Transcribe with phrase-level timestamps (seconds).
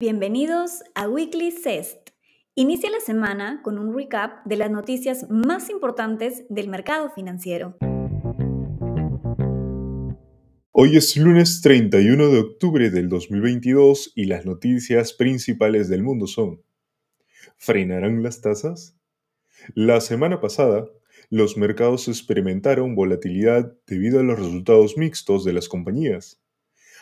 [0.00, 2.10] Bienvenidos a Weekly CEST.
[2.54, 7.76] Inicia la semana con un recap de las noticias más importantes del mercado financiero.
[10.70, 16.62] Hoy es lunes 31 de octubre del 2022 y las noticias principales del mundo son
[17.56, 18.96] ¿Frenarán las tasas?
[19.74, 20.86] La semana pasada,
[21.28, 26.40] los mercados experimentaron volatilidad debido a los resultados mixtos de las compañías.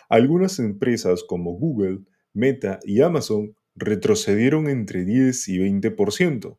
[0.09, 6.59] Algunas empresas como Google, Meta y Amazon retrocedieron entre 10 y 20%,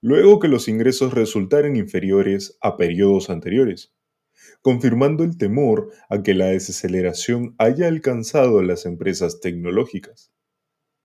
[0.00, 3.92] luego que los ingresos resultaran inferiores a periodos anteriores,
[4.62, 10.32] confirmando el temor a que la desaceleración haya alcanzado a las empresas tecnológicas.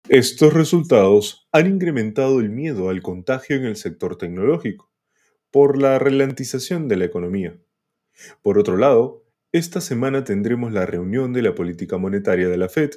[0.07, 4.91] Estos resultados han incrementado el miedo al contagio en el sector tecnológico,
[5.51, 7.59] por la ralentización de la economía.
[8.41, 12.91] Por otro lado, esta semana tendremos la reunión de la política monetaria de la Fed,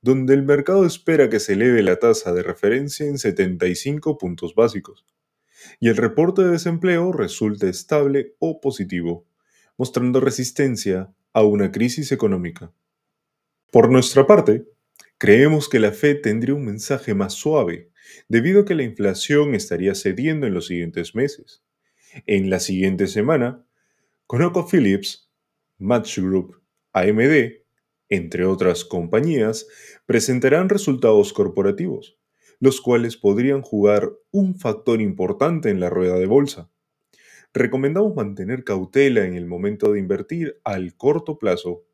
[0.00, 5.04] donde el mercado espera que se eleve la tasa de referencia en 75 puntos básicos,
[5.80, 9.26] y el reporte de desempleo resulte estable o positivo,
[9.76, 12.72] mostrando resistencia a una crisis económica.
[13.70, 14.66] Por nuestra parte,
[15.18, 17.90] creemos que la Fed tendría un mensaje más suave,
[18.28, 21.62] debido a que la inflación estaría cediendo en los siguientes meses.
[22.26, 23.64] En la siguiente semana,
[24.26, 25.30] ConocoPhillips,
[25.78, 27.67] Match Group, AMD
[28.08, 29.66] entre otras compañías,
[30.06, 32.18] presentarán resultados corporativos,
[32.60, 36.70] los cuales podrían jugar un factor importante en la rueda de bolsa.
[37.54, 41.84] Recomendamos mantener cautela en el momento de invertir al corto plazo.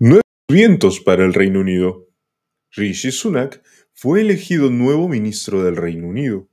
[0.00, 2.08] Nuevos vientos para el Reino Unido.
[2.72, 6.48] Rishi Sunak fue elegido nuevo ministro del Reino Unido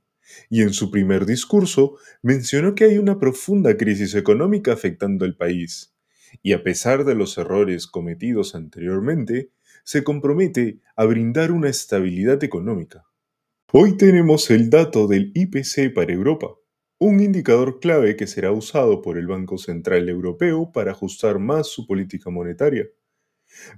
[0.50, 5.94] y en su primer discurso mencionó que hay una profunda crisis económica afectando el país,
[6.42, 9.50] y a pesar de los errores cometidos anteriormente,
[9.84, 13.04] se compromete a brindar una estabilidad económica.
[13.72, 16.54] Hoy tenemos el dato del IPC para Europa,
[16.98, 21.86] un indicador clave que será usado por el Banco Central Europeo para ajustar más su
[21.86, 22.86] política monetaria.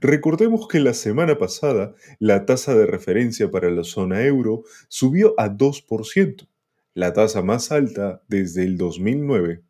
[0.00, 5.48] Recordemos que la semana pasada la tasa de referencia para la zona euro subió a
[5.48, 6.48] 2%,
[6.94, 9.62] la tasa más alta desde el 2009.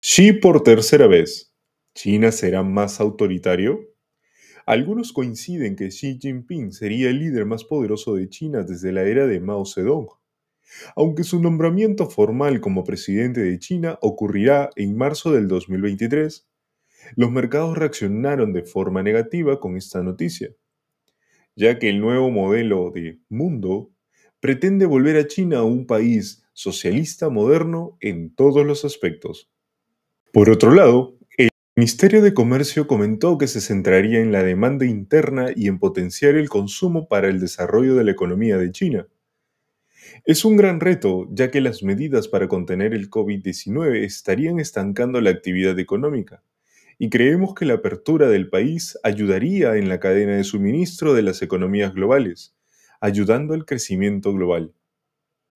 [0.00, 1.54] Xi por tercera vez.
[1.94, 3.80] ¿China será más autoritario?
[4.64, 9.26] Algunos coinciden que Xi Jinping sería el líder más poderoso de China desde la era
[9.26, 10.08] de Mao Zedong,
[10.94, 16.47] aunque su nombramiento formal como presidente de China ocurrirá en marzo del 2023
[17.16, 20.50] los mercados reaccionaron de forma negativa con esta noticia,
[21.56, 23.90] ya que el nuevo modelo de mundo
[24.40, 29.50] pretende volver a China a un país socialista moderno en todos los aspectos.
[30.32, 35.48] Por otro lado, el Ministerio de Comercio comentó que se centraría en la demanda interna
[35.54, 39.08] y en potenciar el consumo para el desarrollo de la economía de China.
[40.24, 45.30] Es un gran reto, ya que las medidas para contener el COVID-19 estarían estancando la
[45.30, 46.42] actividad económica
[46.98, 51.42] y creemos que la apertura del país ayudaría en la cadena de suministro de las
[51.42, 52.56] economías globales,
[53.00, 54.74] ayudando al crecimiento global.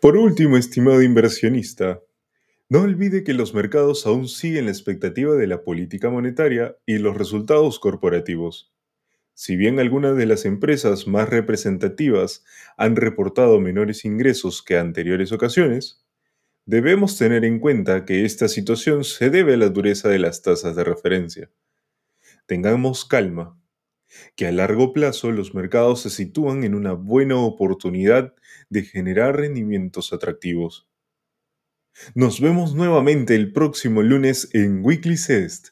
[0.00, 2.00] Por último, estimado inversionista,
[2.69, 7.16] no olvide que los mercados aún siguen la expectativa de la política monetaria y los
[7.19, 8.72] resultados corporativos.
[9.34, 12.44] Si bien algunas de las empresas más representativas
[12.76, 16.01] han reportado menores ingresos que anteriores ocasiones,
[16.65, 20.77] Debemos tener en cuenta que esta situación se debe a la dureza de las tasas
[20.77, 21.50] de referencia.
[22.47, 23.61] Tengamos calma,
[24.37, 28.34] que a largo plazo los mercados se sitúan en una buena oportunidad
[28.69, 30.87] de generar rendimientos atractivos.
[32.15, 35.71] Nos vemos nuevamente el próximo lunes en Weekly Cest.